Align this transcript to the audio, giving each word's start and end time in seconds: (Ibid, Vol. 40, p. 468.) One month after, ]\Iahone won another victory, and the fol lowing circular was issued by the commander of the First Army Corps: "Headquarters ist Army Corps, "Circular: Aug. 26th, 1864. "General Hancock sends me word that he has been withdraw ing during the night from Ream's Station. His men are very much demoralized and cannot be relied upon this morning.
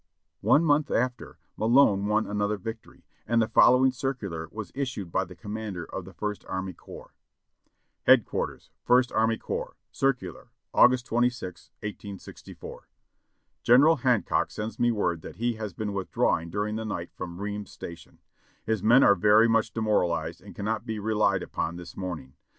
(Ibid, 0.43 0.61
Vol. 0.61 0.61
40, 0.61 0.61
p. 0.61 0.65
468.) 0.65 0.65
One 0.65 0.65
month 0.65 0.91
after, 1.05 1.39
]\Iahone 1.99 2.07
won 2.09 2.25
another 2.25 2.57
victory, 2.57 3.05
and 3.27 3.39
the 3.39 3.47
fol 3.47 3.73
lowing 3.77 3.91
circular 3.91 4.47
was 4.51 4.71
issued 4.73 5.11
by 5.11 5.23
the 5.25 5.35
commander 5.35 5.85
of 5.85 6.05
the 6.05 6.13
First 6.15 6.43
Army 6.49 6.73
Corps: 6.73 7.13
"Headquarters 8.07 8.71
ist 8.89 9.11
Army 9.11 9.37
Corps, 9.37 9.75
"Circular: 9.91 10.47
Aug. 10.73 10.89
26th, 10.93 11.69
1864. 11.83 12.89
"General 13.61 13.97
Hancock 13.97 14.49
sends 14.49 14.79
me 14.79 14.89
word 14.91 15.21
that 15.21 15.35
he 15.35 15.53
has 15.57 15.71
been 15.71 15.93
withdraw 15.93 16.39
ing 16.39 16.49
during 16.49 16.77
the 16.77 16.83
night 16.85 17.11
from 17.13 17.39
Ream's 17.39 17.69
Station. 17.69 18.17
His 18.65 18.81
men 18.81 19.03
are 19.03 19.13
very 19.13 19.47
much 19.47 19.71
demoralized 19.71 20.41
and 20.41 20.55
cannot 20.55 20.83
be 20.83 20.97
relied 20.97 21.43
upon 21.43 21.75
this 21.75 21.95
morning. 21.95 22.33